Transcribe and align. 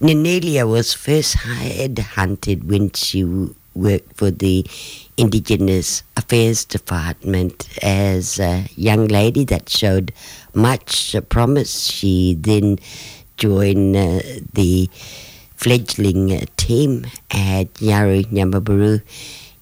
Ninelia 0.00 0.64
was 0.64 0.94
first 0.94 1.34
hired 1.42 1.98
hunted 1.98 2.70
when 2.70 2.92
she 2.92 3.24
worked 3.74 4.16
for 4.16 4.30
the 4.30 4.64
Indigenous 5.16 6.04
Affairs 6.16 6.64
Department 6.64 7.68
as 7.82 8.38
a 8.38 8.66
young 8.76 9.08
lady 9.08 9.42
that 9.46 9.68
showed 9.68 10.12
much 10.54 11.16
promise. 11.28 11.88
She 11.90 12.34
then 12.38 12.78
joined 13.38 13.96
uh, 13.96 14.20
the 14.52 14.88
fledgling 15.56 16.46
team 16.56 17.04
at 17.32 17.74
Yawuru 17.82 18.26
Nyamba 18.26 18.62
Buru. 18.62 19.00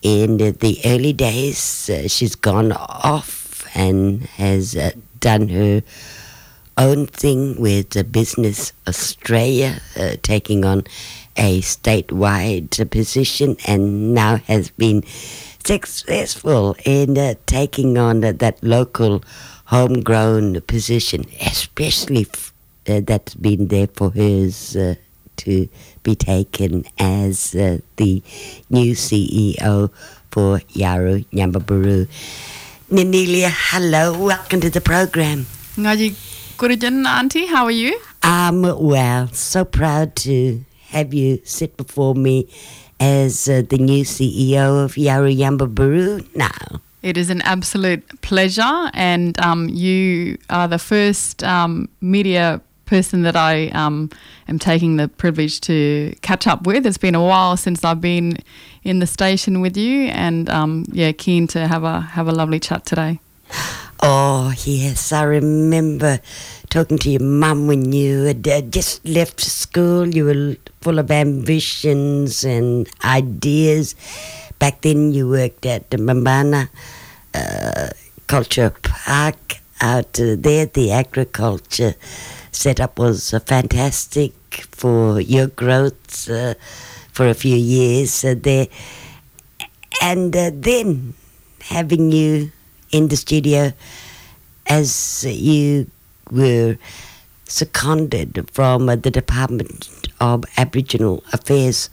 In 0.03 0.37
the 0.37 0.81
early 0.85 1.15
days, 1.15 1.89
uh, 1.89 2.09
she's 2.09 2.35
gone 2.35 2.73
off 2.73 3.67
and 3.75 4.23
has 4.37 4.77
uh, 4.77 4.91
done 5.19 5.49
her 5.49 5.83
own 6.79 7.07
thing 7.07 7.61
with 7.61 7.97
uh, 7.97 8.03
Business 8.03 8.73
Australia, 8.87 9.81
uh, 9.99 10.17
taking 10.23 10.65
on 10.65 10.85
a 11.37 11.61
statewide 11.63 12.91
position, 12.91 13.57
and 13.67 14.15
now 14.15 14.37
has 14.37 14.71
been 14.71 15.03
successful 15.65 16.77
in 16.85 17.17
uh, 17.19 17.35
taking 17.47 17.99
on 17.99 18.21
that 18.21 18.59
local 18.63 19.23
homegrown 19.67 20.61
position, 20.63 21.25
especially 21.41 22.27
f- 22.33 22.53
uh, 22.89 23.01
that's 23.05 23.35
been 23.35 23.69
there 23.69 23.89
for 23.89 24.11
hers 24.11 24.77
uh, 24.77 24.95
to 25.37 25.69
be 26.03 26.15
taken 26.15 26.85
as 26.99 27.55
uh, 27.55 27.79
the 27.97 28.23
new 28.71 28.95
CEO 28.95 29.91
for 30.31 30.59
Yawuru 30.73 31.25
Nyambaburu. 31.33 32.07
Ninelia, 32.91 33.51
hello, 33.51 34.17
welcome 34.19 34.61
to 34.61 34.71
the 34.71 34.81
program. 34.81 35.47
Kurijan, 36.57 37.07
Auntie, 37.07 37.45
how 37.45 37.67
are 37.67 37.71
you? 37.71 38.01
I'm 38.23 38.63
well, 38.63 39.29
so 39.29 39.63
proud 39.63 40.17
to 40.17 40.65
have 40.89 41.13
you 41.13 41.39
sit 41.45 41.77
before 41.77 42.15
me 42.15 42.49
as 42.99 43.47
uh, 43.47 43.61
the 43.69 43.77
new 43.77 44.05
CEO 44.05 44.83
of 44.83 44.95
Yawuru 44.95 45.37
Nyamba 45.37 45.75
Buru 45.75 46.23
now. 46.35 46.81
It 47.03 47.19
is 47.19 47.29
an 47.29 47.43
absolute 47.43 48.23
pleasure, 48.23 48.91
and 48.95 49.39
um, 49.39 49.69
you 49.69 50.39
are 50.49 50.67
the 50.67 50.79
first 50.79 51.45
um, 51.45 51.91
media 52.01 52.63
person 52.87 53.21
that 53.25 53.37
I 53.37 53.69
um, 53.69 54.09
am 54.49 54.59
taking 54.59 54.97
the 54.97 55.09
privilege 55.09 55.61
to 55.63 56.15
catch 56.23 56.47
up 56.47 56.67
with. 56.67 56.87
It's 56.87 56.97
been 56.97 57.15
a 57.15 57.23
while 57.23 57.59
since 57.59 57.85
I've 57.85 58.01
been 58.01 58.39
in 58.83 59.01
the 59.01 59.07
station 59.07 59.61
with 59.61 59.77
you, 59.77 60.07
and 60.07 60.49
um, 60.49 60.87
yeah, 60.91 61.13
keen 61.13 61.47
to 61.49 61.69
have 61.69 61.85
a 61.85 62.01
have 62.01 62.29
a 62.29 62.33
lovely 62.33 62.61
chat 62.61 62.87
today. 62.87 63.21
Oh 64.03 64.53
yes, 64.65 65.11
I 65.13 65.23
remember 65.23 66.21
talking 66.69 66.99
to 66.99 67.11
your 67.11 67.23
mum 67.23 67.67
when 67.67 67.93
you 67.93 68.25
had 68.25 68.47
uh, 68.47 68.61
just 68.61 69.05
left 69.09 69.41
school. 69.41 70.07
You 70.07 70.25
were 70.27 70.57
full 70.81 70.99
of 70.99 71.11
ambitions 71.11 72.45
and 72.45 72.89
ideas. 73.05 73.95
Back 74.59 74.83
then, 74.83 75.13
you 75.13 75.29
worked 75.29 75.65
at 75.67 75.91
the 75.91 75.97
Mambana 75.97 76.69
uh, 77.35 77.89
Culture 78.27 78.71
Park 78.83 79.61
out 79.81 80.21
uh, 80.21 80.37
there. 80.39 80.67
The 80.67 80.93
agriculture 80.93 81.95
setup 82.53 82.99
was 82.99 83.33
uh, 83.33 83.41
fantastic 83.41 84.33
for 84.71 85.21
your 85.21 85.47
growth 85.49 86.29
uh, 86.31 86.55
for 87.13 87.29
a 87.29 87.35
few 87.35 87.57
years 87.57 88.21
there. 88.23 88.69
And 90.03 90.33
then 90.33 91.15
having 91.63 92.13
you 92.13 92.53
in 92.91 93.09
the 93.09 93.17
studio 93.17 93.73
as 94.67 95.25
you 95.29 95.91
were 96.31 96.77
seconded 97.45 98.49
from 98.51 98.87
the 98.87 99.11
Department 99.11 99.89
of 100.21 100.45
Aboriginal 100.57 101.23
Affairs. 101.33 101.89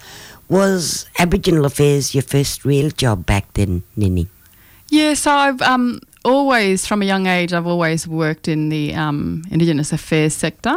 Was 0.50 1.08
Aboriginal 1.20 1.66
Affairs 1.66 2.14
your 2.14 2.24
first 2.24 2.66
real 2.66 2.90
job 2.90 3.26
back 3.26 3.52
then, 3.54 3.84
Nini? 3.96 4.28
Yeah, 4.90 5.14
so 5.14 5.32
I've 5.32 5.62
um, 5.62 6.00
always, 6.26 6.86
from 6.86 7.02
a 7.02 7.06
young 7.06 7.28
age, 7.28 7.54
I've 7.54 7.68
always 7.68 8.08
worked 8.08 8.48
in 8.48 8.70
the 8.70 8.94
um, 8.94 9.44
Indigenous 9.50 9.94
affairs 9.94 10.34
sector. 10.34 10.76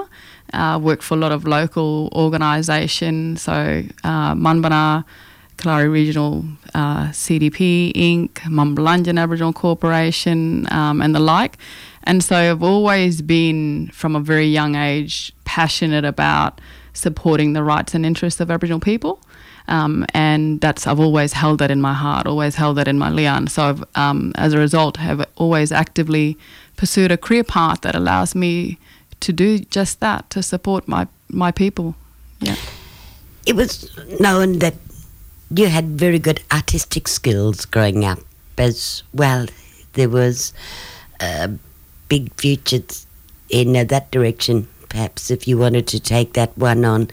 Uh, 0.53 0.79
worked 0.81 1.03
for 1.03 1.15
a 1.15 1.17
lot 1.19 1.33
of 1.33 1.45
local 1.45 2.09
organisations, 2.15 3.43
so 3.43 3.83
uh, 4.05 4.35
Manbana, 4.35 5.05
Kullarri 5.57 5.91
Regional 5.91 6.45
uh, 6.75 7.07
CDP 7.09 7.93
Inc., 7.95 8.33
Mamabulanjin 8.43 9.19
Aboriginal 9.19 9.53
Corporation, 9.53 10.71
um, 10.73 11.01
and 11.01 11.15
the 11.15 11.21
like. 11.21 11.59
And 12.05 12.23
so 12.23 12.37
I've 12.37 12.63
always 12.63 13.23
been, 13.23 13.89
from 13.89 14.15
a 14.15 14.21
very 14.21 14.47
young 14.47 14.75
age, 14.77 15.33
passionate 15.45 16.05
about 16.05 16.61
supporting 16.93 17.53
the 17.53 17.63
rights 17.63 17.95
and 17.95 18.07
interests 18.07 18.41
of 18.41 18.51
Aboriginal 18.51 18.81
people. 18.81 19.21
Um, 19.69 20.07
and 20.15 20.61
that's 20.61 20.87
I've 20.87 21.01
always 21.01 21.33
held 21.33 21.59
that 21.59 21.71
in 21.71 21.81
my 21.81 21.93
heart, 21.93 22.27
always 22.27 22.55
held 22.55 22.77
that 22.77 22.87
in 22.87 22.99
my 22.99 23.11
liyan. 23.11 23.49
So 23.49 23.65
I've, 23.65 23.85
um, 23.97 24.33
as 24.37 24.53
a 24.53 24.59
result, 24.59 24.99
have 24.99 25.27
always 25.37 25.73
actively 25.73 26.39
pursued 26.77 27.11
a 27.11 27.17
career 27.17 27.43
path 27.43 27.81
that 27.81 27.97
allows 27.97 28.35
me 28.35 28.79
to 29.21 29.33
do 29.33 29.59
just 29.59 30.01
that, 30.01 30.31
to 30.31 30.43
support 30.43 30.87
my 30.87 31.09
my 31.29 31.51
people. 31.51 31.97
Yeah. 32.41 32.57
It 33.47 33.57
was 33.57 33.91
known 34.21 34.59
that 34.59 34.75
you 35.51 35.67
had 35.69 35.99
very 35.99 36.19
good 36.19 36.41
artistic 36.53 37.09
skills 37.09 37.65
growing 37.65 38.05
up 38.05 38.19
as 38.59 39.03
well. 39.13 39.47
There 39.93 40.09
was 40.09 40.53
a 41.21 41.51
big 42.09 42.33
future 42.35 42.83
in 43.49 43.77
uh, 43.77 43.85
that 43.85 44.11
direction, 44.11 44.69
perhaps, 44.89 45.31
if 45.31 45.47
you 45.47 45.59
wanted 45.59 45.87
to 45.89 46.01
take 46.01 46.33
that 46.35 46.57
one 46.59 46.85
on. 46.85 47.11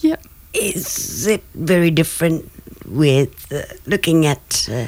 Yep. 0.00 0.26
Is 0.54 1.26
it 1.26 1.42
very 1.54 1.90
different 1.90 2.50
with 2.86 3.52
uh, 3.52 3.62
looking 3.86 4.26
at 4.26 4.68
uh, 4.70 4.86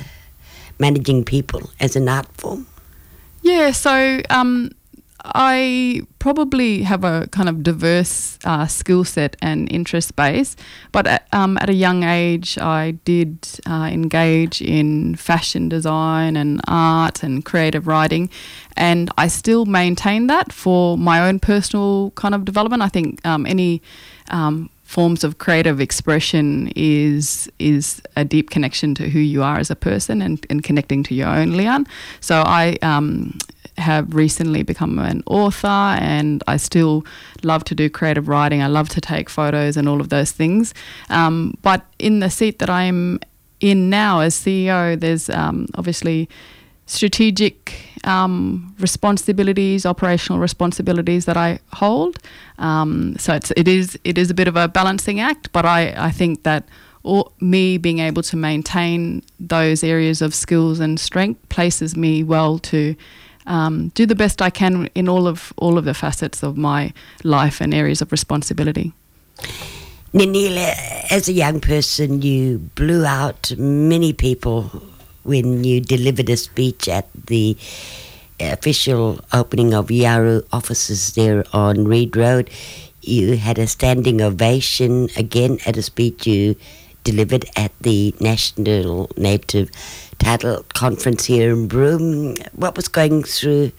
managing 0.79 1.25
people 1.25 1.71
as 1.81 1.97
an 1.97 2.09
art 2.09 2.27
form? 2.35 2.67
Yeah, 3.43 3.71
so 3.71 4.21
um, 4.31 4.73
I 5.25 6.03
probably 6.19 6.83
have 6.83 7.03
a 7.03 7.27
kind 7.29 7.49
of 7.49 7.63
diverse 7.63 8.39
uh, 8.45 8.67
skill 8.67 9.05
set 9.05 9.37
and 9.41 9.71
interest 9.73 10.17
base, 10.17 10.55
but 10.93 11.07
at, 11.07 11.27
um, 11.33 11.57
at 11.59 11.71
a 11.71 11.73
young 11.73 12.03
age, 12.03 12.59
I 12.59 12.93
did 13.05 13.39
uh, 13.67 13.89
engage 13.91 14.61
in 14.61 15.17
fashion 15.17 15.69
design 15.71 16.37
and 16.37 16.61
art 16.69 17.23
and 17.23 17.43
creative 17.45 17.87
writing, 17.87 18.29
and 18.77 19.11
I 19.17 19.29
still 19.29 19.65
maintain 19.65 20.27
that 20.27 20.53
for 20.53 20.99
my 20.99 21.27
own 21.27 21.41
personal 21.41 22.11
kind 22.17 22.35
of 22.35 22.45
development. 22.45 22.83
I 22.83 22.89
think 22.89 23.25
um, 23.25 23.47
any 23.47 23.81
um, 24.31 24.69
forms 24.83 25.25
of 25.25 25.39
creative 25.39 25.81
expression 25.81 26.71
is 26.77 27.51
is 27.59 28.03
a 28.15 28.25
deep 28.25 28.51
connection 28.51 28.95
to 28.95 29.09
who 29.09 29.19
you 29.19 29.43
are 29.43 29.59
as 29.59 29.71
a 29.71 29.77
person 29.77 30.21
and, 30.21 30.47
and 30.51 30.63
connecting 30.63 31.03
to 31.05 31.15
your 31.15 31.29
own 31.29 31.49
liyan. 31.53 31.87
So 32.21 32.43
I 32.47 32.77
um, 32.83 33.39
have 33.79 34.15
recently 34.15 34.63
become 34.63 34.99
an 34.99 35.23
author 35.27 35.67
and 35.67 36.43
I 36.47 36.57
still 36.57 37.05
love 37.43 37.65
to 37.65 37.75
do 37.75 37.91
creative 37.91 38.29
writing. 38.29 38.63
I 38.63 38.69
love 38.69 38.89
to 38.91 39.01
take 39.01 39.29
photos 39.29 39.77
and 39.77 39.89
all 39.89 40.01
of 40.01 40.09
those 40.09 40.31
things. 40.33 40.75
Um, 41.11 41.57
but 41.63 41.85
in 41.99 42.21
the 42.21 42.31
seat 42.31 42.59
that 42.61 42.71
I'm 42.71 43.21
in 43.61 43.91
now 43.91 44.21
as 44.21 44.35
CEO, 44.35 44.99
there's 44.99 45.29
um, 45.31 45.67
obviously 45.75 46.29
strategic 46.87 47.75
um, 48.05 48.75
responsibilities, 48.79 49.87
operational 49.87 50.39
responsibilities 50.39 51.25
that 51.25 51.37
I 51.37 51.59
hold. 51.73 52.19
Um, 52.59 53.17
so 53.19 53.35
it's, 53.35 53.51
it 53.57 53.67
is 53.67 53.99
it 54.05 54.19
is 54.19 54.31
a 54.31 54.35
bit 54.35 54.49
of 54.49 54.57
a 54.57 54.69
balancing 54.69 55.19
act, 55.21 55.51
but 55.53 55.65
I, 55.65 55.95
I 55.97 56.11
think 56.11 56.43
that 56.43 56.69
or 57.03 57.31
me 57.41 57.77
being 57.77 57.99
able 57.99 58.23
to 58.23 58.37
maintain 58.37 59.23
those 59.39 59.85
areas 59.85 60.23
of 60.23 60.35
skills 60.35 60.81
and 60.81 60.99
strength 60.99 61.49
places 61.51 61.97
me 61.97 62.25
well 62.25 62.59
to 62.59 62.97
um, 63.47 63.89
do 63.95 64.07
the 64.07 64.15
best 64.15 64.41
I 64.41 64.51
can 64.51 64.89
in 64.95 65.09
all 65.09 65.27
of 65.27 65.53
all 65.57 65.79
of 65.79 65.85
the 65.85 65.95
facets 65.95 66.43
of 66.43 66.57
my 66.57 66.93
life 67.23 67.61
and 67.61 67.75
areas 67.75 68.01
of 68.01 68.13
responsibility. 68.13 68.93
Ninelia, 70.13 70.75
as 71.11 71.29
a 71.29 71.33
young 71.33 71.61
person, 71.61 72.23
you 72.23 72.59
blew 72.77 73.05
out 73.05 73.53
many 73.59 74.13
people 74.13 74.71
when 75.25 75.65
you 75.65 75.81
delivered 75.81 76.31
a 76.31 76.37
speech 76.37 76.89
at 76.89 77.09
the 77.27 77.57
official 78.39 79.21
opening 79.33 79.75
of 79.75 79.89
Yawuru 79.89 80.47
offices 80.53 81.15
there 81.15 81.45
on 81.53 81.85
Reed 81.87 82.17
Road. 82.17 82.51
You 83.03 83.37
had 83.37 83.59
a 83.59 83.67
standing 83.67 84.21
ovation 84.21 85.09
again 85.17 85.59
at 85.67 85.77
a 85.77 85.83
speech 85.83 86.27
you 86.27 86.57
delivered 87.03 87.45
at 87.57 87.73
the 87.81 88.15
National 88.21 89.11
Native 89.17 89.71
Title 90.19 90.65
Conference 90.75 91.25
here 91.25 91.53
in 91.53 91.69
Broome. 91.69 92.37
What 92.53 92.77
was 92.77 92.89
going 92.89 93.23
through 93.25 93.73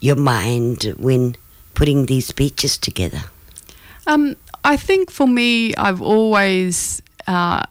your 0.00 0.16
mind 0.16 0.94
when 0.98 1.36
putting 1.74 2.06
these 2.06 2.26
speeches 2.26 2.78
together? 2.78 3.22
Um, 4.06 4.36
I 4.64 4.76
think 4.76 5.10
for 5.10 5.26
me, 5.26 5.74
I've 5.76 6.02
always 6.02 7.02
uh, 7.26 7.64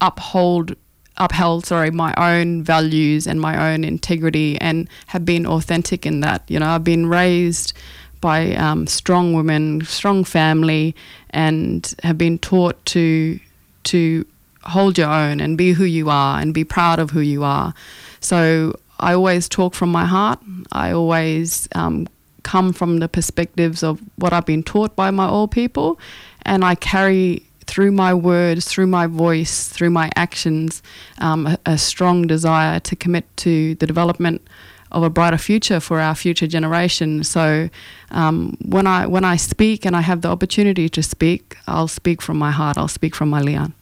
uphold 0.00 0.76
upheld 1.18 1.64
sorry 1.64 1.90
my 1.90 2.12
own 2.18 2.62
values 2.62 3.26
and 3.26 3.40
my 3.40 3.72
own 3.72 3.84
integrity 3.84 4.60
and 4.60 4.86
have 5.06 5.24
been 5.24 5.46
authentic 5.46 6.04
in 6.04 6.20
that 6.20 6.42
you 6.46 6.58
know 6.58 6.66
i've 6.66 6.84
been 6.84 7.06
raised 7.06 7.72
by 8.20 8.54
um, 8.56 8.86
strong 8.86 9.34
women, 9.34 9.84
strong 9.84 10.24
family, 10.24 10.94
and 11.30 11.94
have 12.02 12.18
been 12.18 12.38
taught 12.38 12.84
to 12.86 13.38
to 13.84 14.26
hold 14.66 14.98
your 14.98 15.08
own 15.08 15.40
and 15.40 15.56
be 15.56 15.72
who 15.72 15.84
you 15.84 16.10
are 16.10 16.40
and 16.40 16.52
be 16.52 16.64
proud 16.64 16.98
of 16.98 17.10
who 17.10 17.20
you 17.20 17.44
are. 17.44 17.74
So 18.20 18.78
I 18.98 19.14
always 19.14 19.48
talk 19.48 19.74
from 19.74 19.90
my 19.90 20.04
heart. 20.04 20.40
I 20.72 20.92
always 20.92 21.68
um, 21.74 22.08
come 22.42 22.72
from 22.72 22.98
the 22.98 23.08
perspectives 23.08 23.82
of 23.82 24.00
what 24.16 24.32
I've 24.32 24.46
been 24.46 24.62
taught 24.62 24.96
by 24.96 25.10
my 25.10 25.28
old 25.28 25.50
people, 25.50 25.98
and 26.42 26.64
I 26.64 26.74
carry 26.74 27.42
through 27.66 27.92
my 27.92 28.14
words, 28.14 28.66
through 28.66 28.86
my 28.86 29.06
voice, 29.06 29.68
through 29.68 29.90
my 29.90 30.10
actions, 30.14 30.82
um, 31.18 31.46
a, 31.46 31.58
a 31.66 31.78
strong 31.78 32.26
desire 32.26 32.78
to 32.80 32.96
commit 32.96 33.24
to 33.38 33.74
the 33.76 33.86
development 33.86 34.46
of 34.92 35.02
a 35.02 35.10
brighter 35.10 35.38
future 35.38 35.80
for 35.80 36.00
our 36.00 36.14
future 36.14 36.46
generation. 36.46 37.24
So 37.24 37.68
um, 38.10 38.56
when 38.64 38.86
I 38.86 39.06
when 39.06 39.24
I 39.24 39.36
speak 39.36 39.84
and 39.84 39.96
I 39.96 40.00
have 40.00 40.20
the 40.20 40.28
opportunity 40.28 40.88
to 40.88 41.02
speak, 41.02 41.56
I'll 41.66 41.88
speak 41.88 42.22
from 42.22 42.38
my 42.38 42.52
heart. 42.52 42.78
I'll 42.78 42.88
speak 42.88 43.14
from 43.14 43.28
my 43.28 43.42
liyan. 43.42 43.72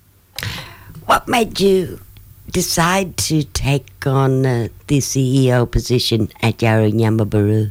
What 1.07 1.29
made 1.29 1.61
you 1.61 2.01
decide 2.51 3.17
to 3.19 3.43
take 3.45 4.07
on 4.07 4.47
uh, 4.47 4.69
the 4.87 4.99
CEO 4.99 5.71
position 5.71 6.31
at 6.41 6.59
Yawuru 6.59 6.93
Nyamba 6.93 7.29
Buru? 7.29 7.71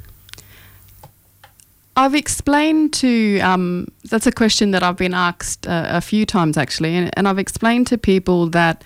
I've 1.95 2.15
explained 2.15 2.93
to, 2.93 3.39
um, 3.39 3.87
that's 4.05 4.27
a 4.27 4.31
question 4.31 4.71
that 4.71 4.83
I've 4.83 4.97
been 4.97 5.13
asked 5.13 5.67
uh, 5.67 5.85
a 5.89 6.01
few 6.01 6.25
times 6.25 6.57
actually, 6.57 6.95
and, 6.95 7.11
and, 7.17 7.27
I've 7.27 7.39
explained 7.39 7.87
to 7.87 7.97
people 7.97 8.49
that 8.49 8.83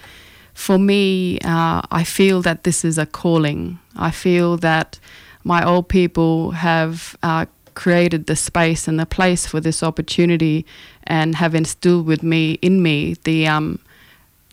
for 0.53 0.77
me, 0.77 1.39
uh, 1.39 1.81
I 1.91 2.03
feel 2.03 2.41
that 2.41 2.63
this 2.63 2.83
is 2.83 2.97
a 2.97 3.05
calling. 3.05 3.79
I 3.95 4.11
feel 4.11 4.57
that 4.57 4.99
my 5.43 5.63
old 5.63 5.87
people 5.87 6.51
have 6.51 7.15
uh, 7.23 7.45
created 7.75 8.25
the 8.25 8.35
space 8.35 8.87
and 8.87 8.99
the 8.99 9.05
place 9.05 9.45
for 9.45 9.61
this 9.61 9.83
opportunity 9.83 10.65
and 11.03 11.35
have 11.35 11.55
instilled 11.55 12.05
with 12.05 12.23
me, 12.23 12.53
in 12.61 12.81
me, 12.81 13.15
the, 13.23 13.47
um, 13.47 13.79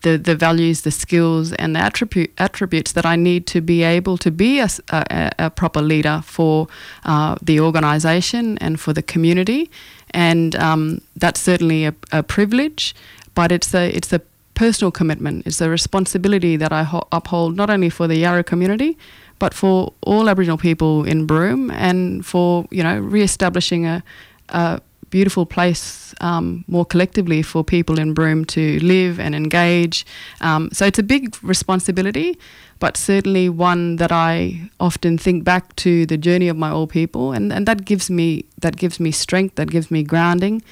the, 0.05 0.17
the 0.17 0.37
values, 0.37 0.83
the 0.83 0.91
skills, 0.91 1.53
and 1.55 1.75
the 1.75 1.81
attribute, 1.81 2.31
attributes 2.39 2.93
that 2.93 3.05
I 3.05 3.17
need 3.17 3.47
to 3.49 3.61
be 3.61 3.83
able 3.83 4.17
to 4.19 4.31
be 4.31 4.61
a, 4.61 4.69
a, 4.91 5.33
a 5.39 5.51
proper 5.51 5.83
leader 5.83 6.23
for 6.25 6.69
uh, 7.05 7.37
the 7.43 7.59
organisation 7.59 8.57
and 8.59 8.79
for 8.79 8.93
the 8.93 9.03
community. 9.03 9.71
And 10.11 10.55
um, 10.57 11.01
that's 11.17 11.41
certainly 11.41 11.87
a, 11.87 11.95
a, 12.13 12.23
privilege, 12.23 12.95
but 13.35 13.51
it's 13.51 13.75
a, 13.75 13.91
it's 13.91 14.13
a 14.13 14.21
personal 14.55 14.93
commitment. 14.93 15.47
It's 15.47 15.61
a 15.61 15.69
responsibility 15.69 16.57
that 16.57 16.73
I 16.73 16.85
ho- 16.85 17.09
uphold 17.11 17.57
not 17.57 17.71
only 17.71 17.91
for 17.91 18.07
the 18.07 18.23
Yawuru 18.23 18.47
community, 18.47 18.97
but 19.41 19.53
for 19.53 19.93
all 20.03 20.29
Aboriginal 20.29 20.59
people 20.59 21.05
in 21.05 21.27
Broome 21.27 21.71
and 21.73 22.25
for, 22.25 22.67
you 22.71 22.83
know, 22.83 23.01
re-establishing 23.01 23.87
a, 23.87 24.05
a 24.51 24.81
beautiful 25.11 25.47
place 25.47 26.15
um, 26.21 26.65
more 26.67 26.85
collectively 26.85 27.43
for 27.43 27.65
people 27.65 27.99
in 27.99 28.15
Broome 28.15 28.45
to 28.47 28.79
live 28.81 29.19
and 29.19 29.35
engage. 29.35 30.05
Um, 30.41 30.71
so 30.73 30.87
it's 30.87 30.99
a 30.99 31.03
big 31.03 31.37
responsibility, 31.43 32.39
but 32.79 32.97
certainly 32.97 33.49
one 33.49 33.97
that 33.97 34.13
I 34.13 34.71
often 34.79 35.19
think 35.19 35.45
back 35.45 35.75
to 35.77 36.07
the 36.07 36.17
journey 36.17 36.49
of 36.49 36.57
my 36.57 36.71
old 36.71 36.91
people, 36.91 37.33
and, 37.33 37.53
and 37.53 37.67
that 37.67 37.85
gives 37.85 38.11
me 38.11 38.45
that 38.61 38.77
gives 38.77 38.99
me 38.99 39.11
strength, 39.11 39.55
that 39.57 39.71
gives 39.71 39.91
me 39.91 40.03
grounding, 40.03 40.63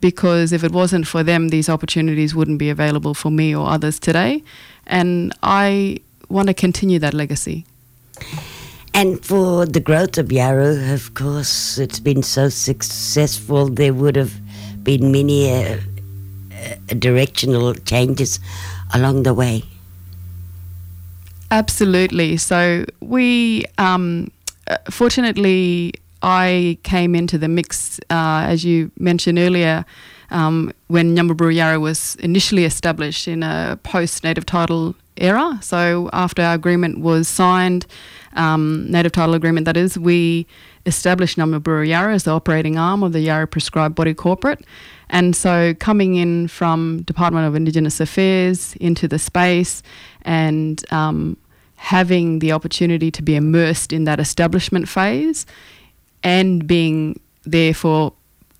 because 0.00 0.52
if 0.52 0.64
it 0.64 0.72
wasn't 0.72 1.06
for 1.06 1.22
them, 1.22 1.48
these 1.48 1.68
opportunities 1.68 2.34
wouldn't 2.34 2.58
be 2.58 2.70
available 2.70 3.14
for 3.14 3.30
me 3.30 3.54
or 3.54 3.68
others 3.68 3.98
today, 3.98 4.42
and 4.86 5.32
I 5.42 5.98
want 6.28 6.48
to 6.48 6.54
continue 6.54 6.98
that 6.98 7.14
legacy. 7.14 7.64
And 8.94 9.24
for 9.24 9.64
the 9.64 9.80
growth 9.80 10.18
of 10.18 10.28
Yawuru, 10.28 10.92
of 10.92 11.14
course, 11.14 11.78
it's 11.78 11.98
been 11.98 12.22
so 12.22 12.48
successful. 12.50 13.68
There 13.68 13.94
would 13.94 14.16
have 14.16 14.34
been 14.84 15.10
many 15.10 15.50
uh, 15.50 15.78
uh, 16.52 16.94
directional 16.98 17.74
changes 17.74 18.38
along 18.94 19.22
the 19.22 19.32
way. 19.32 19.64
Absolutely. 21.50 22.36
So 22.36 22.84
we, 23.00 23.64
um, 23.78 24.30
uh, 24.68 24.76
fortunately, 24.90 25.94
I 26.22 26.78
came 26.82 27.14
into 27.14 27.38
the 27.38 27.48
mix, 27.48 27.98
uh, 28.10 28.46
as 28.46 28.64
you 28.64 28.90
mentioned 28.98 29.38
earlier, 29.38 29.84
um, 30.30 30.72
when 30.88 31.16
Nyamba 31.16 31.36
Buru 31.36 31.52
Yawuru 31.54 31.80
was 31.80 32.16
initially 32.16 32.64
established 32.64 33.26
in 33.26 33.42
a 33.42 33.78
post-native 33.82 34.46
title 34.46 34.94
era. 35.16 35.58
So 35.62 36.10
after 36.12 36.42
our 36.42 36.54
agreement 36.54 37.00
was 37.00 37.28
signed, 37.28 37.86
um, 38.34 38.90
native 38.90 39.12
title 39.12 39.34
agreement 39.34 39.66
that 39.66 39.76
is, 39.76 39.98
we 39.98 40.46
established 40.86 41.38
Nyamba 41.38 41.62
Buru 41.62 41.86
Yawuru 41.86 42.14
as 42.14 42.24
the 42.24 42.32
operating 42.32 42.78
arm 42.78 43.02
of 43.02 43.12
the 43.12 43.26
Yawuru 43.26 43.50
Prescribed 43.50 43.94
Body 43.94 44.14
Corporate. 44.14 44.64
And 45.10 45.36
so 45.36 45.74
coming 45.74 46.16
in 46.16 46.48
from 46.48 47.02
Department 47.02 47.46
of 47.46 47.54
Indigenous 47.54 48.00
Affairs 48.00 48.74
into 48.80 49.06
the 49.06 49.18
space 49.18 49.82
and 50.22 50.82
um, 50.92 51.36
having 51.76 52.38
the 52.38 52.52
opportunity 52.52 53.10
to 53.10 53.22
be 53.22 53.36
immersed 53.36 53.92
in 53.92 54.04
that 54.04 54.18
establishment 54.18 54.88
phase 54.88 55.44
and 56.22 56.66
being 56.66 57.20
there 57.44 57.74
for 57.74 58.12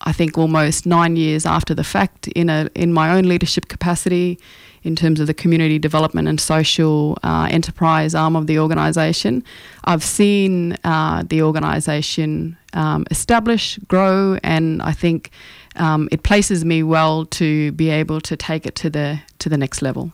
I 0.05 0.13
think 0.13 0.39
almost 0.39 0.87
nine 0.87 1.17
years 1.17 1.47
after 1.47 1.75
the 1.75 1.85
fact 1.85 2.29
in 2.29 2.49
a 2.49 2.69
in 2.75 2.93
my 2.93 3.11
own 3.11 3.25
leadership 3.25 3.69
capacity 3.69 4.39
in 4.85 4.97
terms 4.97 5.21
of 5.21 5.27
the 5.27 5.35
community 5.35 5.79
development 5.79 6.29
and 6.29 6.41
social 6.41 7.19
uh, 7.23 7.49
enterprise 7.51 8.15
arm 8.15 8.35
of 8.35 8.47
the 8.47 8.59
organisation. 8.59 9.45
I've 9.85 10.03
seen 10.03 10.77
uh, 10.85 11.23
the 11.27 11.43
organisation 11.43 12.57
um, 12.73 13.07
establish, 13.11 13.79
grow, 13.89 14.39
and 14.43 14.83
I 14.83 14.93
think 14.93 15.31
um, 15.77 16.09
it 16.11 16.23
places 16.23 16.65
me 16.65 16.83
well 16.83 17.27
to 17.27 17.73
be 17.73 17.91
able 17.91 18.21
to 18.23 18.37
take 18.37 18.67
it 18.67 18.75
to 18.77 18.91
the 18.91 19.21
to 19.39 19.49
the 19.49 19.57
next 19.57 19.83
level. 19.83 20.13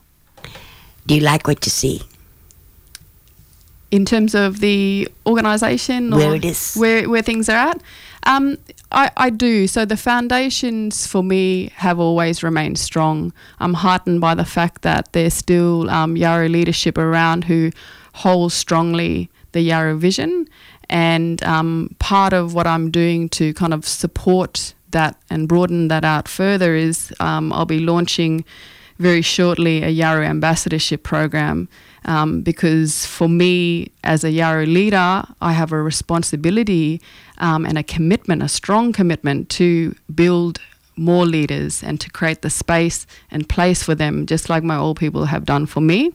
Do 1.06 1.14
you 1.14 1.20
like 1.20 1.46
what 1.46 1.64
you 1.64 1.70
see? 1.70 2.02
In 3.90 4.04
terms 4.04 4.34
of 4.34 4.60
the 4.60 5.08
organisation, 5.24 6.10
where 6.10 6.34
it 6.34 6.44
is, 6.44 6.74
where 6.74 7.08
where 7.08 7.22
things 7.22 7.48
are 7.48 7.70
at. 7.70 7.82
Um, 8.24 8.58
I, 8.90 9.10
I 9.16 9.30
do. 9.30 9.66
So 9.66 9.84
the 9.84 9.96
foundations 9.96 11.06
for 11.06 11.22
me 11.22 11.70
have 11.74 11.98
always 11.98 12.42
remained 12.42 12.78
strong. 12.78 13.32
I'm 13.60 13.74
heartened 13.74 14.20
by 14.20 14.34
the 14.34 14.44
fact 14.44 14.82
that 14.82 15.12
there's 15.12 15.34
still 15.34 15.90
um, 15.90 16.14
Yawuru 16.14 16.50
leadership 16.50 16.96
around 16.96 17.44
who 17.44 17.70
hold 18.14 18.52
strongly 18.52 19.30
the 19.52 19.68
Yawuru 19.68 19.98
vision. 19.98 20.48
And 20.88 21.42
um, 21.42 21.94
part 21.98 22.32
of 22.32 22.54
what 22.54 22.66
I'm 22.66 22.90
doing 22.90 23.28
to 23.30 23.52
kind 23.54 23.74
of 23.74 23.86
support 23.86 24.74
that 24.90 25.16
and 25.28 25.46
broaden 25.46 25.88
that 25.88 26.04
out 26.04 26.28
further 26.28 26.74
is 26.74 27.12
um, 27.20 27.52
I'll 27.52 27.66
be 27.66 27.80
launching 27.80 28.44
very 28.98 29.22
shortly 29.22 29.82
a 29.82 29.94
Yawuru 29.94 30.26
ambassadorship 30.26 31.02
program 31.02 31.68
um, 32.04 32.40
because 32.42 33.06
for 33.06 33.28
me 33.28 33.90
as 34.02 34.24
a 34.24 34.28
Yawuru 34.28 34.72
leader, 34.72 35.24
I 35.40 35.52
have 35.52 35.72
a 35.72 35.82
responsibility 35.82 37.00
um, 37.38 37.64
and 37.64 37.78
a 37.78 37.82
commitment, 37.82 38.42
a 38.42 38.48
strong 38.48 38.92
commitment 38.92 39.48
to 39.50 39.94
build 40.14 40.60
more 40.96 41.26
leaders 41.26 41.82
and 41.82 42.00
to 42.00 42.10
create 42.10 42.42
the 42.42 42.50
space 42.50 43.06
and 43.30 43.48
place 43.48 43.82
for 43.82 43.94
them, 43.94 44.26
just 44.26 44.48
like 44.48 44.64
my 44.64 44.76
old 44.76 44.98
people 44.98 45.26
have 45.26 45.44
done 45.44 45.66
for 45.66 45.80
me. 45.80 46.12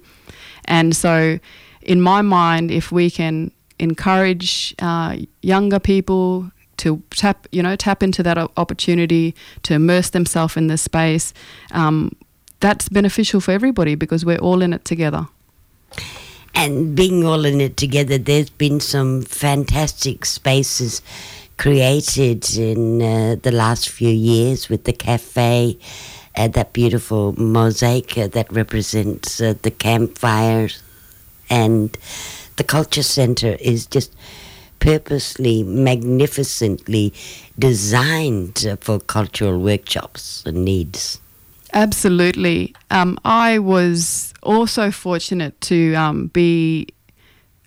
And 0.66 0.96
so, 0.96 1.40
in 1.82 2.02
my 2.02 2.22
mind, 2.22 2.72
if 2.72 2.92
we 2.92 3.10
can 3.10 3.52
encourage 3.80 4.76
uh, 4.80 5.18
younger 5.42 5.80
people 5.80 6.52
to 6.78 7.02
tap, 7.12 7.48
you 7.52 7.62
know, 7.62 7.76
tap 7.76 8.04
into 8.04 8.24
that 8.24 8.38
opportunity 8.58 9.36
to 9.64 9.74
immerse 9.74 10.10
themselves 10.10 10.58
in 10.58 10.68
this 10.68 10.82
space, 10.82 11.34
um, 11.72 12.12
that's 12.64 12.88
beneficial 12.88 13.42
for 13.42 13.52
everybody 13.52 13.94
because 13.94 14.24
we're 14.24 14.38
all 14.38 14.62
in 14.62 14.72
it 14.72 14.86
together. 14.86 15.28
And 16.56 16.96
being 16.96 17.26
all 17.26 17.44
in 17.44 17.60
it 17.60 17.76
together, 17.76 18.18
there's 18.18 18.50
been 18.50 18.80
some 18.80 19.22
fantastic 19.24 20.26
spaces 20.26 21.02
created 21.58 22.50
in 22.56 23.02
uh, 23.02 23.36
the 23.42 23.52
last 23.52 23.90
few 23.90 24.10
years 24.10 24.70
with 24.70 24.86
the 24.86 24.94
cafe, 24.94 25.78
uh, 26.38 26.48
that 26.48 26.72
beautiful 26.72 27.38
mosaic 27.38 28.18
uh, 28.18 28.28
that 28.28 28.50
represents 28.50 29.42
uh, 29.42 29.56
the 29.62 29.72
campfires, 29.72 30.82
and 31.50 31.98
the 32.56 32.64
culture 32.64 33.04
center 33.04 33.58
is 33.60 33.86
just 33.88 34.16
purposely, 34.80 35.64
magnificently 35.64 37.14
designed 37.60 38.66
uh, 38.66 38.78
for 38.78 39.02
cultural 39.02 39.60
workshops 39.60 40.44
and 40.46 40.64
needs. 40.64 41.20
Absolutely. 41.74 42.76
Um, 42.92 43.18
I 43.26 43.60
was 43.60 44.34
also 44.44 44.92
fortunate 44.92 45.60
to 45.62 45.96
um, 45.96 46.28
be 46.28 46.88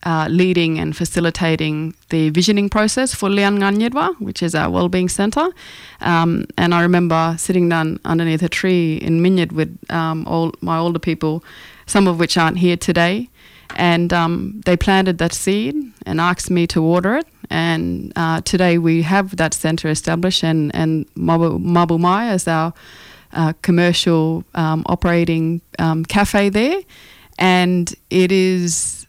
uh, 0.05 0.29
leading 0.31 0.79
and 0.79 0.97
facilitating 0.97 1.93
the 2.11 2.31
visioning 2.31 2.69
process 2.69 3.13
for 3.13 3.29
Liyan-ngan 3.29 3.77
Nyirrwa, 3.79 4.21
which 4.21 4.43
is 4.43 4.55
our 4.55 4.71
wellbeing 4.71 5.09
centre. 5.09 5.49
Um, 6.01 6.47
and 6.57 6.73
I 6.73 6.83
remember 6.83 7.35
sitting 7.37 7.69
down 7.69 7.99
underneath 8.05 8.43
a 8.45 8.49
tree 8.49 8.97
in 8.99 9.21
Minyirr 9.21 9.51
with 9.51 9.77
um, 9.91 10.25
all 10.29 10.53
my 10.61 10.79
older 10.79 11.01
people, 11.01 11.43
some 11.87 12.07
of 12.07 12.21
which 12.21 12.39
aren't 12.39 12.59
here 12.59 12.77
today. 12.77 13.29
And 13.75 14.13
um, 14.13 14.61
they 14.65 14.77
planted 14.77 15.19
that 15.19 15.33
seed 15.33 15.75
and 16.07 16.21
asked 16.21 16.51
me 16.51 16.69
to 16.69 16.81
water 16.81 17.17
it. 17.17 17.27
And 17.51 18.13
uh, 18.15 18.41
today 18.43 18.79
we 18.79 19.03
have 19.03 19.37
that 19.37 19.55
centre 19.55 19.89
established, 19.89 20.45
and, 20.45 20.73
and 20.75 21.13
Mabu, 21.17 21.59
Mabu 21.59 21.99
Mayi 21.99 22.33
is 22.33 22.47
our 22.47 22.73
commercial 23.63 24.45
um, 24.55 24.85
operating 24.87 25.61
um, 25.79 26.05
cafe 26.05 26.49
there. 26.49 26.81
And 27.39 27.95
it 28.11 28.33
is 28.33 29.07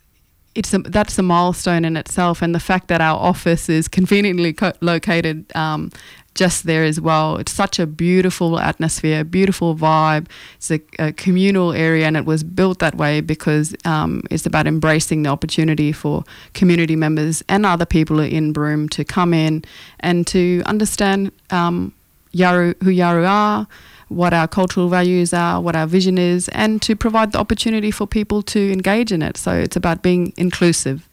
it's 0.58 0.74
a, 0.74 0.80
that's 0.80 1.18
a 1.20 1.24
milestone 1.24 1.86
in 1.86 1.96
itself, 1.96 2.42
and 2.42 2.56
the 2.56 2.60
fact 2.60 2.88
that 2.88 3.00
our 3.00 3.20
office 3.20 3.70
is 3.70 3.88
conveniently 3.88 4.54
co- 4.54 4.74
located 4.82 5.56
um, 5.56 5.92
just 6.38 6.66
there 6.66 6.84
as 6.84 7.02
well. 7.02 7.38
It's 7.38 7.52
such 7.52 7.80
a 7.80 7.86
beautiful 7.86 8.60
atmosphere, 8.60 9.24
beautiful 9.24 9.76
vibe. 9.76 10.28
It's 10.56 10.72
a, 10.72 10.82
a 10.98 11.12
communal 11.12 11.74
area, 11.74 12.08
and 12.08 12.18
it 12.18 12.26
was 12.26 12.44
built 12.44 12.80
that 12.80 12.96
way 12.96 13.22
because 13.22 13.76
um, 13.86 14.24
it's 14.32 14.48
about 14.48 14.66
embracing 14.66 15.24
the 15.24 15.30
opportunity 15.30 15.92
for 15.92 16.24
community 16.54 16.96
members 16.96 17.44
and 17.48 17.66
other 17.66 17.86
people 17.86 18.20
in 18.20 18.52
Broome 18.52 18.90
to 18.90 19.04
come 19.04 19.34
in 19.34 19.64
and 20.00 20.26
to 20.28 20.64
understand 20.66 21.32
um, 21.52 21.94
Yawuru, 22.34 22.82
who 22.84 22.92
Yawuru 22.92 23.28
are, 23.30 23.68
what 24.10 24.34
our 24.34 24.48
cultural 24.48 24.88
values 24.90 25.34
are, 25.34 25.62
what 25.62 25.76
our 25.76 25.88
vision 25.88 26.18
is, 26.18 26.48
and 26.50 26.82
to 26.82 26.96
provide 26.96 27.32
the 27.32 27.40
opportunity 27.40 27.92
for 27.92 28.08
people 28.08 28.42
to 28.42 28.72
engage 28.72 29.12
in 29.12 29.22
it. 29.22 29.38
So 29.38 29.52
it's 29.52 29.76
about 29.76 30.02
being 30.02 30.34
inclusive. 30.38 31.08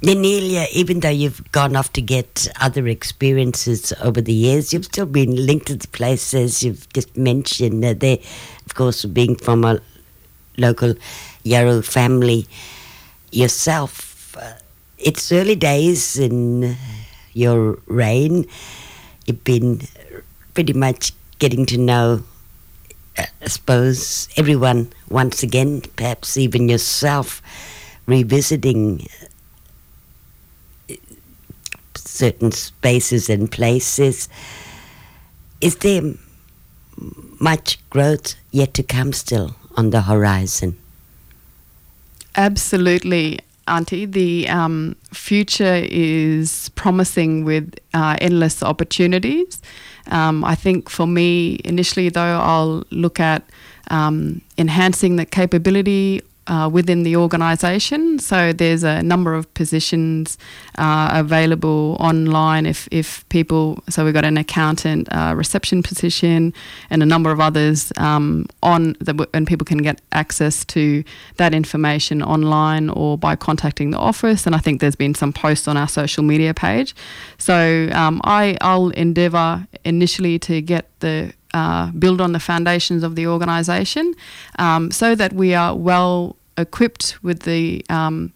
Ninelia, 0.00 0.66
even 0.72 1.00
though 1.00 1.08
you've 1.08 1.50
gone 1.50 1.74
off 1.74 1.92
to 1.94 2.00
get 2.00 2.46
other 2.60 2.86
experiences 2.86 3.92
over 4.00 4.20
the 4.20 4.32
years, 4.32 4.72
you've 4.72 4.84
still 4.84 5.06
been 5.06 5.34
linked 5.44 5.66
to 5.66 5.74
the 5.74 5.88
places 5.88 6.62
you've 6.62 6.88
just 6.92 7.16
mentioned. 7.16 7.84
Uh, 7.84 7.94
there, 7.94 8.18
of 8.64 8.74
course, 8.74 9.04
being 9.04 9.34
from 9.34 9.64
a 9.64 9.80
local 10.56 10.94
Yawuru 11.44 11.84
family 11.84 12.46
yourself. 13.32 14.36
Uh, 14.38 14.52
it's 14.98 15.32
early 15.32 15.56
days 15.56 16.16
in 16.16 16.76
your 17.32 17.78
reign. 17.86 18.46
You've 19.26 19.42
been 19.42 19.82
pretty 20.54 20.74
much 20.74 21.12
getting 21.38 21.66
to 21.66 21.78
know, 21.78 22.22
uh, 23.16 23.26
I 23.42 23.48
suppose, 23.48 24.28
everyone 24.36 24.92
once 25.08 25.42
again, 25.42 25.82
perhaps 25.96 26.36
even 26.36 26.68
yourself, 26.68 27.42
revisiting 28.06 29.06
certain 31.94 32.50
spaces 32.50 33.30
and 33.30 33.50
places. 33.50 34.28
Is 35.60 35.76
there 35.76 36.14
much 37.40 37.78
growth 37.90 38.34
yet 38.50 38.74
to 38.74 38.82
come 38.82 39.12
still 39.12 39.56
on 39.76 39.90
the 39.90 40.02
horizon? 40.02 40.76
Absolutely, 42.36 43.40
Auntie. 43.66 44.06
The 44.06 44.48
um, 44.48 44.96
future 45.12 45.80
is 45.84 46.70
promising 46.70 47.44
with 47.44 47.74
uh, 47.94 48.16
endless 48.20 48.62
opportunities. 48.62 49.60
Um, 50.08 50.44
I 50.44 50.54
think 50.54 50.88
for 50.88 51.06
me, 51.06 51.60
initially, 51.64 52.08
though, 52.08 52.40
I'll 52.40 52.84
look 52.90 53.20
at 53.20 53.48
um, 53.90 54.40
enhancing 54.56 55.16
the 55.16 55.26
capability 55.26 56.22
uh, 56.48 56.68
within 56.72 57.02
the 57.02 57.14
organisation. 57.16 58.18
So 58.18 58.52
there's 58.52 58.82
a 58.82 59.02
number 59.02 59.34
of 59.34 59.52
positions 59.54 60.38
uh, 60.78 61.10
available 61.12 61.96
online 62.00 62.66
if, 62.66 62.88
if 62.90 63.28
people, 63.28 63.82
so 63.88 64.04
we've 64.04 64.14
got 64.14 64.24
an 64.24 64.36
accountant, 64.36 65.08
uh, 65.12 65.34
reception 65.36 65.82
position, 65.82 66.54
and 66.90 67.02
a 67.02 67.06
number 67.06 67.30
of 67.30 67.40
others 67.40 67.92
um, 67.98 68.46
on, 68.62 68.96
the, 69.00 69.28
and 69.34 69.46
people 69.46 69.64
can 69.64 69.78
get 69.78 70.00
access 70.12 70.64
to 70.66 71.04
that 71.36 71.54
information 71.54 72.22
online 72.22 72.88
or 72.90 73.18
by 73.18 73.36
contacting 73.36 73.90
the 73.90 73.98
office. 73.98 74.46
And 74.46 74.54
I 74.54 74.58
think 74.58 74.80
there's 74.80 74.96
been 74.96 75.14
some 75.14 75.32
posts 75.32 75.68
on 75.68 75.76
our 75.76 75.88
social 75.88 76.24
media 76.24 76.54
page. 76.54 76.94
So 77.38 77.88
um, 77.92 78.20
I, 78.24 78.56
I'll 78.60 78.88
endeavour 78.90 79.66
initially 79.84 80.38
to 80.40 80.62
get 80.62 80.88
the 81.00 81.32
uh, 81.54 81.90
build 81.92 82.20
on 82.20 82.32
the 82.32 82.40
foundations 82.40 83.02
of 83.02 83.16
the 83.16 83.26
organisation 83.26 84.14
um, 84.58 84.90
so 84.90 85.14
that 85.14 85.32
we 85.32 85.54
are 85.54 85.74
well 85.74 86.36
equipped 86.58 87.22
with 87.22 87.40
the 87.40 87.84
um, 87.88 88.32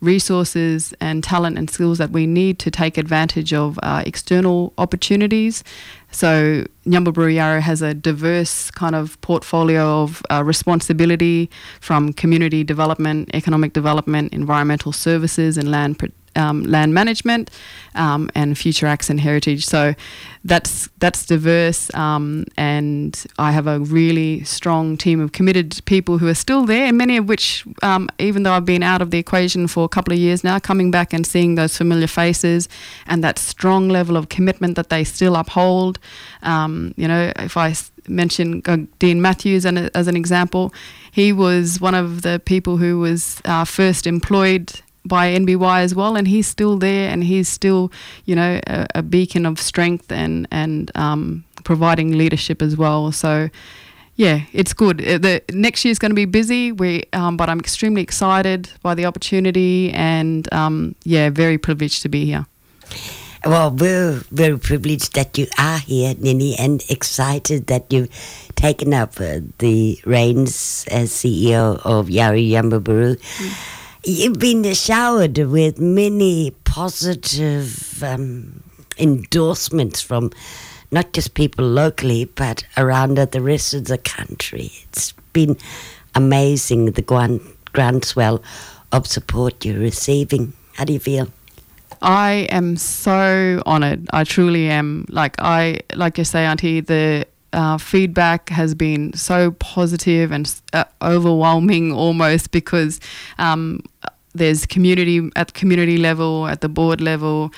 resources 0.00 0.94
and 1.00 1.22
talent 1.24 1.58
and 1.58 1.70
skills 1.70 1.98
that 1.98 2.10
we 2.10 2.26
need 2.26 2.58
to 2.60 2.70
take 2.70 2.98
advantage 2.98 3.52
of 3.52 3.78
uh, 3.82 4.02
external 4.06 4.72
opportunities. 4.78 5.64
So 6.10 6.64
Nyamba 6.86 7.12
Buru 7.12 7.32
Yawuru 7.32 7.60
has 7.60 7.82
a 7.82 7.94
diverse 7.94 8.70
kind 8.70 8.94
of 8.94 9.20
portfolio 9.20 10.02
of 10.02 10.22
uh, 10.30 10.42
responsibility 10.44 11.50
from 11.80 12.12
community 12.12 12.64
development, 12.64 13.30
economic 13.34 13.72
development, 13.72 14.32
environmental 14.32 14.92
services, 14.92 15.58
and 15.58 15.70
land 15.70 15.98
um, 16.36 16.62
land 16.64 16.94
management 16.94 17.50
um, 17.94 18.30
and 18.34 18.56
future 18.56 18.86
acts 18.86 19.10
and 19.10 19.20
heritage. 19.20 19.64
So 19.64 19.94
that's 20.44 20.88
that's 20.98 21.26
diverse, 21.26 21.92
um, 21.94 22.44
and 22.56 23.24
I 23.38 23.50
have 23.50 23.66
a 23.66 23.80
really 23.80 24.44
strong 24.44 24.96
team 24.96 25.20
of 25.20 25.32
committed 25.32 25.80
people 25.86 26.18
who 26.18 26.28
are 26.28 26.34
still 26.34 26.64
there, 26.64 26.86
and 26.86 26.96
many 26.96 27.16
of 27.16 27.28
which, 27.28 27.64
um, 27.82 28.08
even 28.18 28.44
though 28.44 28.52
I've 28.52 28.64
been 28.64 28.82
out 28.82 29.02
of 29.02 29.10
the 29.10 29.18
equation 29.18 29.66
for 29.66 29.84
a 29.84 29.88
couple 29.88 30.12
of 30.12 30.20
years 30.20 30.44
now, 30.44 30.58
coming 30.58 30.90
back 30.90 31.12
and 31.12 31.26
seeing 31.26 31.56
those 31.56 31.76
familiar 31.76 32.06
faces 32.06 32.68
and 33.06 33.24
that 33.24 33.38
strong 33.38 33.88
level 33.88 34.16
of 34.16 34.28
commitment 34.28 34.76
that 34.76 34.88
they 34.88 35.02
still 35.02 35.34
uphold. 35.34 35.98
Um, 36.42 36.94
you 36.96 37.08
know, 37.08 37.32
if 37.36 37.56
I 37.56 37.74
mention 38.08 38.60
Dean 38.98 39.20
Matthews 39.20 39.66
as 39.66 40.06
an 40.06 40.16
example, 40.16 40.72
he 41.10 41.32
was 41.32 41.80
one 41.80 41.94
of 41.94 42.22
the 42.22 42.40
people 42.44 42.76
who 42.76 42.98
was 42.98 43.40
uh, 43.44 43.64
first 43.64 44.06
employed 44.06 44.80
by 45.06 45.28
NBY 45.34 45.80
as 45.80 45.94
well, 45.94 46.16
and 46.16 46.26
he's 46.28 46.46
still 46.46 46.76
there, 46.78 47.10
and 47.10 47.24
he's 47.24 47.48
still, 47.48 47.90
you 48.24 48.34
know, 48.34 48.60
a, 48.66 48.86
a 48.96 49.02
beacon 49.02 49.46
of 49.46 49.60
strength 49.60 50.10
and 50.12 50.46
and 50.50 50.90
um, 50.94 51.44
providing 51.64 52.16
leadership 52.16 52.62
as 52.62 52.76
well. 52.76 53.12
So, 53.12 53.50
yeah, 54.16 54.42
it's 54.52 54.72
good. 54.72 55.06
Uh, 55.06 55.18
the 55.18 55.42
next 55.52 55.84
year 55.84 55.92
is 55.92 55.98
going 55.98 56.10
to 56.10 56.16
be 56.16 56.24
busy. 56.24 56.72
We, 56.72 57.04
um, 57.12 57.36
but 57.36 57.48
I'm 57.48 57.60
extremely 57.60 58.02
excited 58.02 58.70
by 58.82 58.94
the 58.94 59.04
opportunity, 59.04 59.92
and 59.92 60.52
um, 60.52 60.94
yeah, 61.04 61.30
very 61.30 61.58
privileged 61.58 62.02
to 62.02 62.08
be 62.08 62.24
here. 62.24 62.46
Well, 63.44 63.70
we're 63.70 64.24
very 64.32 64.58
privileged 64.58 65.14
that 65.14 65.38
you 65.38 65.46
are 65.56 65.78
here, 65.78 66.14
Nini, 66.18 66.56
and 66.58 66.82
excited 66.88 67.68
that 67.68 67.92
you've 67.92 68.10
taken 68.56 68.92
up 68.92 69.20
uh, 69.20 69.40
the 69.58 70.00
reins 70.04 70.84
as 70.90 71.12
CEO 71.12 71.80
of 71.84 72.08
Yawuru 72.08 72.50
Nyamba 72.50 72.82
Buru. 72.82 73.14
Mm 73.14 73.75
You've 74.08 74.38
been 74.38 74.62
showered 74.74 75.36
with 75.36 75.80
many 75.80 76.52
positive 76.62 78.00
um, 78.04 78.62
endorsements 78.98 80.00
from 80.00 80.30
not 80.92 81.12
just 81.12 81.34
people 81.34 81.66
locally, 81.66 82.26
but 82.26 82.64
around 82.76 83.16
the 83.16 83.40
rest 83.40 83.74
of 83.74 83.86
the 83.86 83.98
country. 83.98 84.70
It's 84.84 85.10
been 85.32 85.56
amazing 86.14 86.92
the 86.92 87.02
grand, 87.02 87.40
groundswell 87.72 88.44
of 88.92 89.08
support 89.08 89.64
you're 89.64 89.80
receiving. 89.80 90.52
How 90.74 90.84
do 90.84 90.92
you 90.92 91.00
feel? 91.00 91.26
I 92.00 92.46
am 92.52 92.76
so 92.76 93.60
honoured. 93.66 94.08
I 94.12 94.22
truly 94.22 94.68
am. 94.68 95.06
Like 95.08 95.34
I, 95.40 95.80
like 95.96 96.16
you 96.16 96.22
say, 96.22 96.46
Auntie, 96.46 96.80
the 96.80 97.26
uh, 97.56 97.78
feedback 97.78 98.50
has 98.50 98.74
been 98.74 99.12
so 99.14 99.50
positive 99.52 100.30
and 100.30 100.54
uh, 100.74 100.84
overwhelming 101.00 101.90
almost 101.90 102.50
because 102.50 103.00
um, 103.38 103.82
there's 104.34 104.66
community 104.66 105.30
at 105.36 105.54
community 105.54 105.96
level, 105.96 106.46
at 106.46 106.60
the 106.60 106.68
board 106.68 107.00
level, 107.00 107.50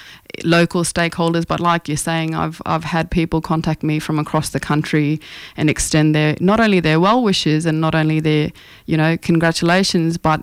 local 0.45 0.85
stakeholders. 0.85 1.45
But 1.45 1.59
like 1.59 1.89
you're 1.89 1.97
saying, 1.97 2.37
I've 2.37 2.63
I've 2.65 2.85
had 2.85 3.11
people 3.11 3.41
contact 3.41 3.83
me 3.83 3.99
from 3.99 4.21
across 4.21 4.51
the 4.51 4.61
country 4.61 5.21
and 5.57 5.69
extend 5.69 6.15
their 6.15 6.37
not 6.41 6.61
only 6.61 6.79
their 6.79 7.01
well 7.01 7.21
wishes 7.21 7.67
and 7.67 7.81
not 7.81 7.97
only 7.97 8.21
their 8.21 8.53
you 8.87 8.97
know 8.97 9.17
congratulations, 9.17 10.17
but 10.17 10.43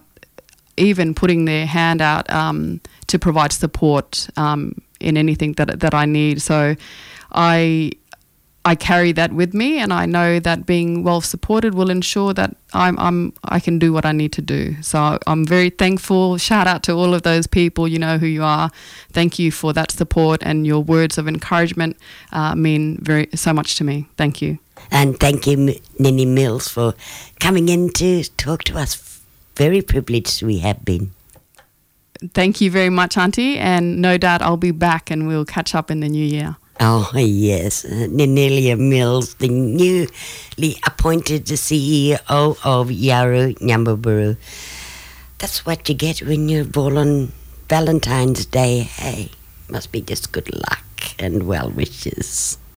even 0.76 1.16
putting 1.16 1.46
their 1.46 1.66
hand 1.66 2.02
out 2.02 2.30
um, 2.30 2.82
to 3.08 3.18
provide 3.18 3.54
support 3.54 4.28
um, 4.36 4.76
in 5.00 5.16
anything 5.16 5.54
that 5.54 5.80
that 5.80 5.94
I 5.94 6.06
need. 6.06 6.42
So 6.42 6.76
I 7.32 7.92
I 8.66 8.74
carry 8.74 9.12
that 9.12 9.32
with 9.32 9.54
me, 9.54 9.78
and 9.78 9.94
I 9.94 10.08
know 10.08 10.40
that 10.40 10.66
being 10.66 11.04
well 11.04 11.22
supported 11.22 11.76
will 11.76 11.92
ensure 11.92 12.34
that 12.34 12.58
I'm, 12.74 12.98
I'm 12.98 13.34
I 13.44 13.60
can 13.60 13.78
do 13.78 13.94
what 13.94 14.06
I 14.06 14.12
need 14.12 14.34
to 14.34 14.42
do. 14.42 14.82
So 14.82 15.20
I'm 15.28 15.46
very 15.46 15.70
thankful. 15.70 16.40
Shout 16.40 16.66
out 16.66 16.82
to 16.84 16.94
all 16.94 17.14
of 17.14 17.22
those 17.22 17.46
people. 17.46 17.88
You 17.88 18.00
know 18.00 18.18
who 18.18 18.26
you 18.26 18.44
are. 18.44 18.72
Thank 19.14 19.38
you 19.38 19.52
for 19.52 19.72
that 19.74 19.92
support 19.92 20.42
and 20.44 20.66
your 20.66 20.82
words 20.82 21.20
of 21.20 21.28
encouragement 21.28 21.98
uh, 22.32 22.56
mean 22.56 22.98
very 23.02 23.30
so 23.36 23.54
much 23.54 23.76
to 23.76 23.84
me. 23.84 24.08
Thank 24.18 24.42
you. 24.42 24.58
And 24.92 25.20
thank 25.20 25.46
you, 25.46 25.76
Nini 26.00 26.26
Mills, 26.26 26.68
for 26.68 26.96
coming 27.40 27.70
in 27.70 27.92
to 27.92 28.24
talk 28.36 28.64
to 28.66 28.78
us. 28.78 29.22
Very 29.56 29.82
privileged 29.82 30.42
we 30.42 30.60
have 30.60 30.84
been. 30.84 31.12
Thank 32.34 32.62
you 32.62 32.72
very 32.72 32.90
much, 32.90 33.18
Auntie, 33.18 33.58
and 33.58 34.02
no 34.02 34.18
doubt 34.18 34.42
I'll 34.42 34.58
be 34.58 34.72
back 34.72 35.12
and 35.12 35.28
we'll 35.28 35.46
catch 35.46 35.76
up 35.76 35.92
in 35.92 36.00
the 36.00 36.10
new 36.10 36.26
year. 36.26 36.58
Oh, 36.78 37.10
yes. 37.16 37.86
Ninelia 37.86 38.78
Mills, 38.78 39.36
the 39.36 39.48
newly 39.48 40.76
appointed 40.86 41.46
CEO 41.46 42.20
of 42.28 42.90
Yawuru 42.90 43.58
Nyamba 43.60 44.02
Buru. 44.02 44.36
That's 45.38 45.66
what 45.66 45.88
you 45.88 45.96
get 45.96 46.22
when 46.22 46.50
you're 46.50 46.66
born 46.66 46.98
on 46.98 47.32
Valentine's 47.70 48.46
Day. 48.46 48.80
Hey, 48.80 49.32
must 49.70 49.94
be 49.94 50.02
just 50.02 50.34
good 50.34 50.54
luck 50.54 50.84
and 51.18 51.48
well 51.48 51.70
wishes. 51.70 52.58